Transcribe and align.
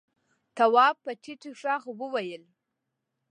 تواب 0.57 0.95
په 1.05 1.11
ټيټ 1.23 1.41
غږ 1.61 1.83
وويل: 1.99 2.43